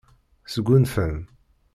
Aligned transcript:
Sgunfan. 0.53 1.15